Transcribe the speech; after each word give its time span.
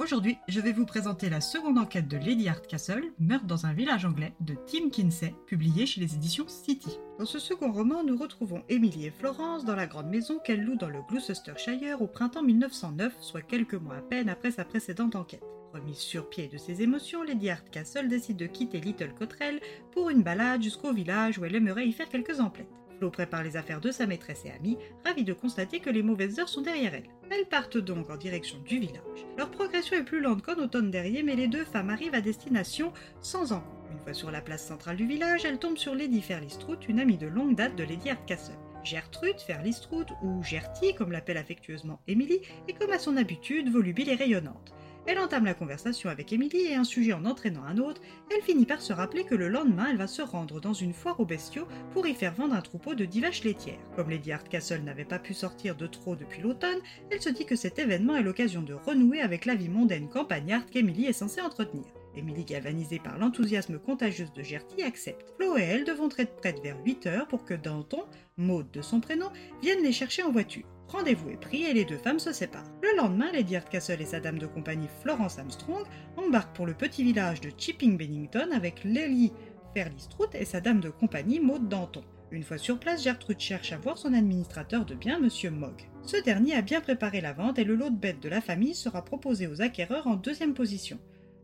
Aujourd'hui, 0.00 0.38
je 0.48 0.60
vais 0.60 0.72
vous 0.72 0.86
présenter 0.86 1.28
la 1.28 1.42
seconde 1.42 1.76
enquête 1.76 2.08
de 2.08 2.16
Lady 2.16 2.48
Hardcastle, 2.48 3.12
Meurtre 3.18 3.44
dans 3.44 3.66
un 3.66 3.74
village 3.74 4.06
anglais, 4.06 4.32
de 4.40 4.54
Tim 4.54 4.88
Kinsey, 4.88 5.34
publié 5.46 5.84
chez 5.84 6.00
les 6.00 6.14
éditions 6.14 6.48
City. 6.48 6.98
Dans 7.18 7.26
ce 7.26 7.38
second 7.38 7.70
roman, 7.70 8.02
nous 8.02 8.16
retrouvons 8.16 8.62
Emily 8.70 9.04
et 9.04 9.10
Florence 9.10 9.66
dans 9.66 9.76
la 9.76 9.86
grande 9.86 10.08
maison 10.08 10.38
qu'elles 10.38 10.62
louent 10.62 10.78
dans 10.78 10.88
le 10.88 11.02
Gloucestershire 11.10 12.00
au 12.00 12.06
printemps 12.06 12.42
1909, 12.42 13.12
soit 13.20 13.42
quelques 13.42 13.74
mois 13.74 13.96
à 13.96 14.00
peine 14.00 14.30
après 14.30 14.52
sa 14.52 14.64
précédente 14.64 15.16
enquête. 15.16 15.44
Remise 15.74 15.98
sur 15.98 16.30
pied 16.30 16.48
de 16.48 16.56
ses 16.56 16.80
émotions, 16.80 17.22
Lady 17.22 17.50
Hardcastle 17.50 18.08
décide 18.08 18.38
de 18.38 18.46
quitter 18.46 18.80
Little 18.80 19.12
Cottrell 19.12 19.60
pour 19.92 20.08
une 20.08 20.22
balade 20.22 20.62
jusqu'au 20.62 20.94
village 20.94 21.38
où 21.38 21.44
elle 21.44 21.56
aimerait 21.56 21.86
y 21.86 21.92
faire 21.92 22.08
quelques 22.08 22.40
emplettes. 22.40 22.72
Flo 23.00 23.10
prépare 23.10 23.42
les 23.42 23.56
affaires 23.56 23.80
de 23.80 23.90
sa 23.90 24.06
maîtresse 24.06 24.44
et 24.44 24.50
amie, 24.50 24.76
ravie 25.06 25.24
de 25.24 25.32
constater 25.32 25.80
que 25.80 25.88
les 25.88 26.02
mauvaises 26.02 26.38
heures 26.38 26.50
sont 26.50 26.60
derrière 26.60 26.94
elle. 26.94 27.08
Elles 27.30 27.46
partent 27.46 27.78
donc 27.78 28.10
en 28.10 28.16
direction 28.18 28.58
du 28.58 28.78
village. 28.78 29.26
Leur 29.38 29.50
progression 29.50 29.96
est 29.96 30.04
plus 30.04 30.20
lente 30.20 30.42
qu'en 30.42 30.62
automne 30.62 30.90
dernier, 30.90 31.22
mais 31.22 31.34
les 31.34 31.48
deux 31.48 31.64
femmes 31.64 31.88
arrivent 31.88 32.14
à 32.14 32.20
destination 32.20 32.92
sans 33.22 33.52
encombre. 33.52 33.86
Une 33.90 33.98
fois 34.00 34.12
sur 34.12 34.30
la 34.30 34.42
place 34.42 34.66
centrale 34.66 34.98
du 34.98 35.06
village, 35.06 35.46
elles 35.46 35.58
tombent 35.58 35.78
sur 35.78 35.94
Lady 35.94 36.20
Fairley-Strout, 36.20 36.88
une 36.88 37.00
amie 37.00 37.16
de 37.16 37.26
longue 37.26 37.54
date 37.54 37.74
de 37.74 37.84
Lady 37.84 38.10
Hardcastle. 38.10 38.58
Gertrude 38.84 39.40
Fairley-Strout, 39.40 40.06
ou 40.22 40.42
Gertie 40.42 40.94
comme 40.94 41.12
l'appelle 41.12 41.38
affectueusement 41.38 42.00
Emily, 42.06 42.40
est 42.68 42.74
comme 42.74 42.92
à 42.92 42.98
son 42.98 43.16
habitude 43.16 43.72
volubile 43.72 44.10
et 44.10 44.14
rayonnante. 44.14 44.74
Elle 45.06 45.18
entame 45.18 45.44
la 45.44 45.54
conversation 45.54 46.10
avec 46.10 46.32
Emily 46.32 46.66
et 46.66 46.74
un 46.74 46.84
sujet 46.84 47.12
en 47.12 47.24
entraînant 47.24 47.64
un 47.64 47.78
autre, 47.78 48.02
elle 48.30 48.42
finit 48.42 48.66
par 48.66 48.80
se 48.80 48.92
rappeler 48.92 49.24
que 49.24 49.34
le 49.34 49.48
lendemain 49.48 49.86
elle 49.90 49.96
va 49.96 50.06
se 50.06 50.22
rendre 50.22 50.60
dans 50.60 50.72
une 50.72 50.92
foire 50.92 51.18
aux 51.18 51.24
bestiaux 51.24 51.66
pour 51.92 52.06
y 52.06 52.14
faire 52.14 52.34
vendre 52.34 52.54
un 52.54 52.60
troupeau 52.60 52.94
de 52.94 53.04
dix 53.04 53.20
vaches 53.20 53.44
laitières. 53.44 53.80
Comme 53.96 54.10
Lady 54.10 54.30
Hardcastle 54.32 54.82
n'avait 54.82 55.04
pas 55.04 55.18
pu 55.18 55.34
sortir 55.34 55.74
de 55.74 55.86
trop 55.86 56.16
depuis 56.16 56.42
l'automne, 56.42 56.80
elle 57.10 57.22
se 57.22 57.30
dit 57.30 57.46
que 57.46 57.56
cet 57.56 57.78
événement 57.78 58.16
est 58.16 58.22
l'occasion 58.22 58.62
de 58.62 58.74
renouer 58.74 59.20
avec 59.20 59.46
la 59.46 59.54
vie 59.54 59.68
mondaine 59.68 60.08
campagnarde 60.08 60.68
qu'Emily 60.70 61.06
est 61.06 61.12
censée 61.12 61.40
entretenir. 61.40 61.86
Emily, 62.16 62.44
galvanisée 62.44 62.98
par 62.98 63.18
l'enthousiasme 63.18 63.78
contagieux 63.78 64.26
de 64.34 64.42
Gertie, 64.42 64.82
accepte. 64.82 65.32
Flo 65.36 65.56
et 65.56 65.62
elle 65.62 65.84
devront 65.84 66.08
être 66.18 66.36
prêtes 66.36 66.60
vers 66.62 66.76
8 66.84 67.06
heures 67.06 67.28
pour 67.28 67.44
que 67.44 67.54
Danton, 67.54 68.04
Maud 68.36 68.70
de 68.70 68.82
son 68.82 69.00
prénom, 69.00 69.30
vienne 69.62 69.82
les 69.82 69.92
chercher 69.92 70.22
en 70.22 70.32
voiture. 70.32 70.66
Rendez-vous 70.90 71.30
est 71.30 71.40
pris 71.40 71.62
et 71.62 71.72
les 71.72 71.84
deux 71.84 71.98
femmes 71.98 72.18
se 72.18 72.32
séparent. 72.32 72.68
Le 72.82 72.96
lendemain, 72.96 73.30
Lady 73.30 73.54
Hardcastle 73.54 74.02
et 74.02 74.06
sa 74.06 74.18
dame 74.18 74.40
de 74.40 74.46
compagnie 74.46 74.88
Florence 75.02 75.38
Armstrong 75.38 75.84
embarquent 76.16 76.56
pour 76.56 76.66
le 76.66 76.74
petit 76.74 77.04
village 77.04 77.40
de 77.40 77.52
Chipping 77.56 77.96
Bennington 77.96 78.50
avec 78.52 78.82
Lily 78.82 79.32
Fairley-Strout 79.72 80.34
et 80.34 80.44
sa 80.44 80.60
dame 80.60 80.80
de 80.80 80.90
compagnie 80.90 81.38
Maud 81.38 81.68
Danton. 81.68 82.02
Une 82.32 82.42
fois 82.42 82.58
sur 82.58 82.80
place, 82.80 83.04
Gertrude 83.04 83.38
cherche 83.38 83.72
à 83.72 83.76
voir 83.76 83.98
son 83.98 84.14
administrateur 84.14 84.84
de 84.84 84.96
biens, 84.96 85.20
Monsieur 85.20 85.50
Mogg. 85.50 85.88
Ce 86.02 86.16
dernier 86.16 86.54
a 86.54 86.62
bien 86.62 86.80
préparé 86.80 87.20
la 87.20 87.34
vente 87.34 87.60
et 87.60 87.64
le 87.64 87.76
lot 87.76 87.90
de 87.90 87.96
bêtes 87.96 88.20
de 88.20 88.28
la 88.28 88.40
famille 88.40 88.74
sera 88.74 89.04
proposé 89.04 89.46
aux 89.46 89.62
acquéreurs 89.62 90.08
en 90.08 90.16
deuxième 90.16 90.54
position. 90.54 90.98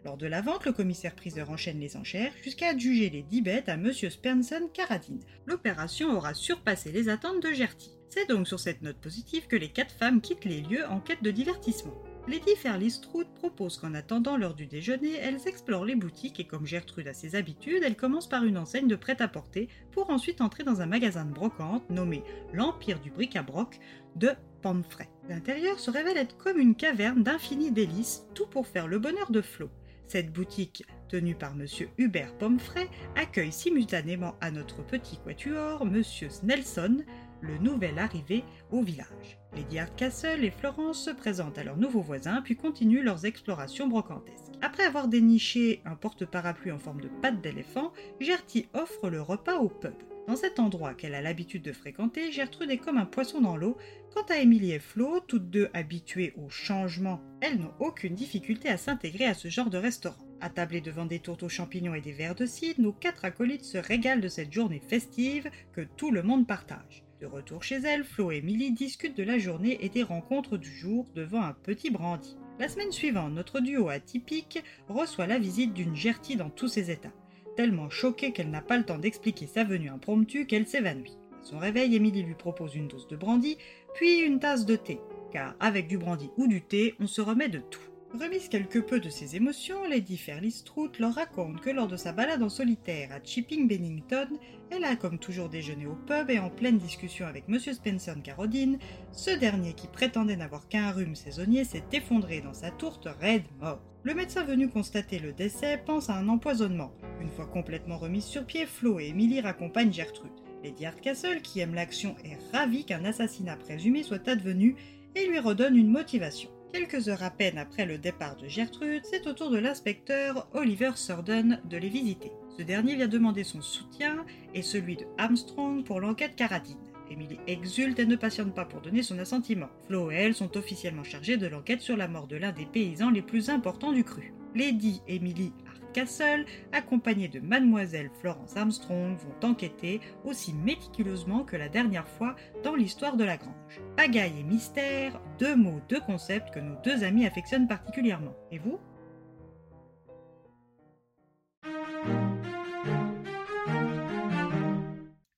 Lors 0.05 0.17
de 0.17 0.27
la 0.27 0.41
vente, 0.41 0.65
le 0.65 0.73
commissaire-priseur 0.73 1.51
enchaîne 1.51 1.79
les 1.79 1.97
enchères 1.97 2.33
jusqu'à 2.43 2.71
adjuger 2.71 3.11
les 3.11 3.23
10 3.23 3.43
bêtes 3.43 3.69
à 3.69 3.77
Monsieur 3.77 4.11
Spenson 4.11 4.69
Caradine. 4.75 5.23
L'opération 5.47 6.17
aura 6.17 6.35
surpassé 6.35 6.91
les 6.91 7.09
attentes 7.09 7.43
de 7.43 7.53
Gertie. 7.53 7.96
C'est 8.09 8.29
donc 8.29 8.47
sur 8.47 8.61
cette 8.61 8.83
note 8.83 8.97
positive 8.97 9.47
que 9.47 9.57
les 9.57 9.69
quatre 9.69 9.95
femmes 9.95 10.21
quittent 10.21 10.45
les 10.45 10.61
lieux 10.61 10.87
en 10.87 11.01
quête 11.01 11.23
de 11.23 11.31
divertissement. 11.31 11.95
Lady 12.29 12.57
Fairley-Strout 12.57 13.27
propose 13.37 13.79
qu'en 13.79 13.95
attendant 13.95 14.37
l'heure 14.37 14.55
du 14.55 14.67
déjeuner, 14.67 15.15
elles 15.15 15.47
explorent 15.47 15.85
les 15.85 15.95
boutiques 15.95 16.41
et 16.41 16.47
comme 16.47 16.67
Gertrude 16.67 17.07
a 17.07 17.15
ses 17.15 17.37
habitudes, 17.37 17.85
elle 17.85 17.97
commence 17.97 18.29
par 18.29 18.43
une 18.43 18.59
enseigne 18.59 18.89
de 18.89 18.97
prêt-à-porter 18.97 19.69
pour 19.93 20.11
ensuite 20.11 20.41
entrer 20.41 20.65
dans 20.65 20.81
un 20.81 20.87
magasin 20.87 21.25
de 21.25 21.33
brocante 21.33 21.89
nommé 21.89 22.25
l'Empire 22.53 22.99
du 22.99 23.13
bric-à-broc 23.13 23.79
de 24.17 24.31
Pomfret. 24.61 25.09
L'intérieur 25.29 25.79
se 25.79 25.91
révèle 25.93 26.17
être 26.17 26.37
comme 26.37 26.59
une 26.59 26.75
caverne 26.75 27.23
d'infinies 27.23 27.71
délices, 27.71 28.25
tout 28.35 28.47
pour 28.47 28.67
faire 28.67 28.89
le 28.89 28.99
bonheur 28.99 29.31
de 29.31 29.41
Flo. 29.41 29.71
Cette 30.09 30.33
boutique, 30.33 30.85
tenue 31.09 31.35
par 31.35 31.53
M. 31.53 31.67
Hubert 31.99 32.33
Pomfret, 32.39 32.89
accueille 33.17 33.53
simultanément 33.53 34.37
à 34.41 34.51
notre 34.51 34.85
petit 34.85 35.19
quatuor 35.19 35.83
M. 35.83 36.03
Snelson, 36.03 36.99
le 37.41 37.59
nouvel 37.59 37.99
arrivé 37.99 38.45
au 38.71 38.83
village. 38.83 39.39
Lady 39.55 39.79
Hardcastle 39.79 40.45
et 40.45 40.51
Florence 40.51 41.05
se 41.05 41.11
présentent 41.11 41.59
à 41.59 41.65
leurs 41.65 41.77
nouveaux 41.77 42.01
voisins 42.01 42.43
puis 42.43 42.57
continuent 42.57 43.03
leurs 43.03 43.25
explorations 43.25 43.89
brocantesques. 43.89 44.53
Après 44.63 44.85
avoir 44.85 45.09
déniché 45.09 45.81
un 45.85 45.95
porte-parapluie 45.95 46.73
en 46.73 46.79
forme 46.79 47.01
de 47.01 47.09
patte 47.23 47.41
d'éléphant, 47.41 47.93
Gertie 48.21 48.69
offre 48.75 49.09
le 49.09 49.23
repas 49.23 49.59
au 49.59 49.69
pub. 49.69 49.95
Dans 50.27 50.37
cet 50.37 50.59
endroit 50.59 50.95
qu'elle 50.95 51.15
a 51.15 51.23
l'habitude 51.23 51.63
de 51.63 51.73
fréquenter, 51.73 52.33
Gertrude 52.33 52.71
est 52.71 52.79
comme 52.79 52.99
un 52.99 53.07
poisson 53.07 53.41
dans 53.41 53.57
l'eau. 53.57 53.77
Quant 54.13 54.25
à 54.29 54.39
Émilie 54.39 54.73
et 54.73 54.81
Flo, 54.81 55.21
toutes 55.21 55.51
deux 55.51 55.69
habituées 55.73 56.35
au 56.37 56.49
changement, 56.49 57.21
elles 57.41 57.61
n'ont 57.61 57.75
aucune 57.79 58.17
difficulté 58.17 58.69
à 58.69 58.77
s'intégrer 58.77 59.27
à 59.27 59.35
ce 59.35 59.47
genre 59.49 59.71
de 59.71 59.79
restaurant. 59.79 60.27
Attablés 60.41 60.81
devant 60.81 61.07
des 61.07 61.21
tourtes 61.21 61.45
aux 61.45 61.49
champignons 61.49 61.95
et 61.95 62.01
des 62.01 62.13
verres 62.13 62.35
de 62.35 62.45
cidre, 62.45 62.81
nos 62.81 62.93
quatre 62.93 63.25
acolytes 63.25 63.65
se 63.65 63.79
régalent 63.79 64.21
de 64.21 64.29
cette 64.29 64.53
journée 64.53 64.83
festive 64.87 65.49
que 65.73 65.83
tout 65.83 66.11
le 66.11 66.25
monde 66.25 66.47
partage. 66.47 67.06
De 67.21 67.27
retour 67.27 67.63
chez 67.63 67.77
elle, 67.77 68.05
Flo 68.05 68.31
et 68.31 68.39
Emily 68.39 68.73
discutent 68.73 69.17
de 69.17 69.23
la 69.23 69.39
journée 69.39 69.79
et 69.81 69.89
des 69.89 70.03
rencontres 70.03 70.59
du 70.59 70.71
jour 70.71 71.07
devant 71.15 71.41
un 71.41 71.55
petit 71.55 71.91
brandy. 71.91 72.37
La 72.59 72.69
semaine 72.69 72.93
suivante, 72.93 73.33
notre 73.33 73.61
duo 73.61 73.89
atypique 73.89 74.63
reçoit 74.89 75.27
la 75.27 75.39
visite 75.39 75.73
d'une 75.73 75.97
Gertie 75.97 76.37
dans 76.37 76.51
tous 76.51 76.69
ses 76.69 76.91
états. 76.91 77.13
Tellement 77.57 77.89
choquée 77.89 78.33
qu'elle 78.33 78.51
n'a 78.51 78.61
pas 78.61 78.77
le 78.77 78.85
temps 78.85 78.99
d'expliquer 78.99 79.47
sa 79.47 79.65
venue 79.65 79.89
impromptue 79.89 80.47
qu'elle 80.47 80.67
s'évanouit. 80.67 81.17
À 81.41 81.43
son 81.43 81.59
réveil, 81.59 81.97
Emily 81.97 82.23
lui 82.23 82.35
propose 82.35 82.75
une 82.75 82.89
dose 82.89 83.09
de 83.09 83.17
brandy, 83.17 83.57
puis 83.95 84.21
une 84.21 84.39
tasse 84.39 84.67
de 84.67 84.77
thé, 84.77 85.01
car 85.33 85.55
avec 85.59 85.87
du 85.87 85.97
brandy 85.97 86.29
ou 86.37 86.47
du 86.47 86.61
thé, 86.61 86.95
on 87.01 87.07
se 87.07 87.23
remet 87.23 87.49
de 87.49 87.61
tout. 87.61 87.81
Remise 88.21 88.49
quelque 88.49 88.79
peu 88.79 88.99
de 88.99 89.11
ses 89.11 89.37
émotions, 89.37 89.87
Lady 89.87 90.17
Fairley-Strout 90.17 90.93
leur 91.01 91.15
raconte 91.15 91.61
que 91.61 91.69
lors 91.69 91.87
de 91.87 91.99
sa 91.99 92.13
balade 92.13 92.43
en 92.43 92.49
solitaire 92.49 93.13
à 93.13 93.23
Chipping 93.23 93.69
Bennington, 93.69 94.29
elle 94.71 94.85
a 94.85 94.97
comme 94.97 95.19
toujours 95.19 95.51
déjeuné 95.51 95.87
au 95.87 95.95
pub 95.95 96.31
et 96.31 96.39
en 96.39 96.49
pleine 96.49 96.79
discussion 96.79 97.27
avec 97.27 97.45
M. 97.47 97.59
Spencer 97.59 98.15
Carodine, 98.23 98.79
ce 99.13 99.31
dernier 99.31 99.75
qui 99.75 99.87
prétendait 99.87 100.37
n'avoir 100.37 100.67
qu'un 100.67 100.93
rhume 100.93 101.15
saisonnier 101.15 101.65
s'est 101.65 101.85
effondré 101.93 102.41
dans 102.41 102.55
sa 102.55 102.71
tourte 102.71 103.07
raide 103.21 103.45
mort. 103.61 103.83
Le 104.03 104.15
médecin 104.15 104.45
venu 104.45 104.71
constater 104.71 105.19
le 105.19 105.35
décès 105.35 105.83
pense 105.85 106.09
à 106.09 106.17
un 106.17 106.29
empoisonnement. 106.29 106.93
Une 107.21 107.31
fois 107.31 107.47
complètement 107.47 107.99
remise 107.99 108.25
sur 108.25 108.47
pied, 108.47 108.65
Flo 108.65 108.99
et 108.99 109.09
Emily 109.09 109.43
raccompagnent 109.43 109.93
Gertrude. 109.93 110.33
Lady 110.65 110.87
Hardcastle, 110.87 111.43
qui 111.43 111.61
aime 111.61 111.75
l'action, 111.75 112.17
est 112.25 112.39
ravie 112.57 112.87
qu'un 112.87 113.05
assassinat 113.05 113.57
présumé 113.57 114.03
soit 114.03 114.27
advenu 114.27 114.75
et 115.15 115.27
lui 115.27 115.39
redonne 115.39 115.77
une 115.77 115.91
motivation. 115.91 116.49
Quelques 116.77 117.09
heures 117.09 117.23
à 117.23 117.31
peine 117.31 117.57
après 117.57 117.87
le 117.87 117.97
départ 117.97 118.37
de 118.37 118.49
Gertrude, 118.49 119.03
c'est 119.11 119.27
au 119.27 119.33
tour 119.33 119.49
de 119.49 119.57
l'inspecteur 119.57 120.47
Oliver 120.53 120.91
Surdon 120.95 121.57
de 121.65 121.79
les 121.79 121.89
visiter. 121.89 122.31
Ce 122.59 122.63
dernier 122.63 122.97
vient 122.97 123.09
demander 123.09 123.45
son 123.45 123.63
soutien 123.63 124.27
et 124.53 124.61
celui 124.61 124.97
de 124.97 125.07
Armstrong 125.17 125.85
pour 125.85 126.01
l'enquête 126.01 126.37
caratine. 126.37 126.77
Emily 127.11 127.39
exulte 127.47 127.99
et 127.99 128.05
ne 128.05 128.15
patiente 128.15 128.55
pas 128.55 128.67
pour 128.67 128.83
donner 128.83 129.03
son 129.03 129.19
assentiment. 129.19 129.71
Flo 129.87 130.11
et 130.11 130.17
elle 130.17 130.35
sont 130.35 130.55
officiellement 130.59 131.03
chargés 131.03 131.39
de 131.39 131.47
l'enquête 131.47 131.81
sur 131.81 131.97
la 131.97 132.09
mort 132.09 132.27
de 132.27 132.37
l'un 132.37 132.53
des 132.53 132.67
paysans 132.67 133.09
les 133.09 133.23
plus 133.23 133.49
importants 133.49 133.93
du 133.93 134.05
cru. 134.05 134.35
Lady 134.55 135.01
Emily 135.09 135.55
Castle, 135.97 136.45
accompagnés 136.73 137.29
de 137.29 137.41
mademoiselle 137.41 138.11
Florence 138.21 138.55
Armstrong, 138.55 139.17
vont 139.17 139.49
enquêter 139.49 140.03
aussi 140.27 140.53
méticuleusement 140.53 141.43
que 141.43 141.57
la 141.57 141.71
dernière 141.71 142.07
fois 142.07 142.37
dans 142.63 142.75
l'histoire 142.75 143.17
de 143.17 143.25
la 143.25 143.39
grange. 143.39 143.81
Pagaille 143.97 144.41
et 144.41 144.43
mystère, 144.43 145.19
deux 145.39 145.57
mots, 145.57 145.81
deux 145.89 146.01
concepts 146.01 146.53
que 146.53 146.61
nos 146.61 146.79
deux 146.83 147.03
amis 147.03 147.25
affectionnent 147.25 147.67
particulièrement. 147.67 148.37
Et 148.53 148.59
vous? 148.59 148.79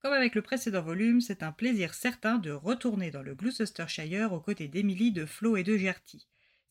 Comme 0.03 0.13
avec 0.13 0.35
le 0.35 0.43
précédent 0.43 0.83
volume, 0.83 1.21
c'est 1.21 1.45
un 1.45 1.53
plaisir 1.53 1.95
certain 1.95 2.39
de 2.39 2.51
retourner 2.51 3.13
dans 3.13 3.23
le 3.23 3.37
Gloucestershire 3.37 4.33
aux 4.33 4.41
côtés 4.41 4.67
d'Emily, 4.67 5.13
de 5.13 5.25
Flo 5.25 5.57
et 5.57 5.63
de 5.63 5.77
Gertie. 5.77 6.27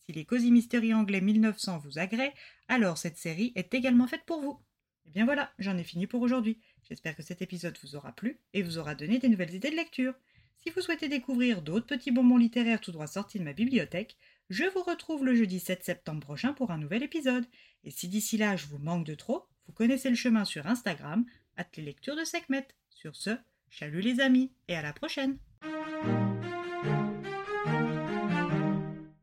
Si 0.07 0.13
les 0.13 0.23
Cozy 0.23 0.51
Mystery 0.53 0.93
anglais 0.93 1.19
1900 1.19 1.79
vous 1.79 1.99
agréent, 1.99 2.31
alors 2.69 2.97
cette 2.97 3.17
série 3.17 3.51
est 3.55 3.73
également 3.73 4.07
faite 4.07 4.23
pour 4.25 4.39
vous. 4.39 4.57
Et 5.05 5.09
bien 5.09 5.25
voilà, 5.25 5.51
j'en 5.59 5.77
ai 5.77 5.83
fini 5.83 6.07
pour 6.07 6.21
aujourd'hui. 6.21 6.61
J'espère 6.87 7.13
que 7.13 7.23
cet 7.23 7.41
épisode 7.41 7.77
vous 7.83 7.97
aura 7.97 8.13
plu 8.13 8.39
et 8.53 8.63
vous 8.63 8.77
aura 8.77 8.95
donné 8.95 9.19
des 9.19 9.27
nouvelles 9.27 9.53
idées 9.53 9.69
de 9.69 9.75
lecture. 9.75 10.13
Si 10.55 10.69
vous 10.69 10.79
souhaitez 10.79 11.09
découvrir 11.09 11.61
d'autres 11.61 11.87
petits 11.87 12.11
bonbons 12.11 12.37
littéraires 12.37 12.79
tout 12.79 12.93
droit 12.93 13.07
sortis 13.07 13.37
de 13.37 13.43
ma 13.43 13.51
bibliothèque, 13.51 14.15
je 14.49 14.63
vous 14.63 14.81
retrouve 14.81 15.25
le 15.25 15.35
jeudi 15.35 15.59
7 15.59 15.83
septembre 15.83 16.21
prochain 16.21 16.53
pour 16.53 16.71
un 16.71 16.77
nouvel 16.77 17.03
épisode. 17.03 17.45
Et 17.83 17.91
si 17.91 18.07
d'ici 18.07 18.37
là 18.37 18.55
je 18.55 18.67
vous 18.67 18.79
manque 18.79 19.05
de 19.05 19.13
trop, 19.13 19.43
vous 19.67 19.73
connaissez 19.73 20.09
le 20.09 20.15
chemin 20.15 20.45
sur 20.45 20.67
Instagram, 20.67 21.25
at 21.57 21.67
les 21.75 21.83
lectures 21.83 22.15
de 22.15 22.23
Sekhmet. 22.23 22.65
Sur 22.91 23.13
ce, 23.17 23.31
chalut 23.69 23.99
les 23.99 24.21
amis 24.21 24.53
et 24.69 24.75
à 24.77 24.81
la 24.81 24.93
prochaine! 24.93 25.37